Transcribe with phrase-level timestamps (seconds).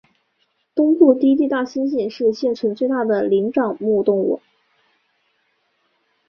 [0.73, 4.41] 东部低地大猩猩是现存最大的灵长目动物。